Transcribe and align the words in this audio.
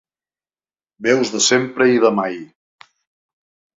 Veus 1.07 1.33
de 1.35 1.43
sempre 1.49 1.89
i 1.93 2.03
de 2.07 2.13
mai. 2.21 2.37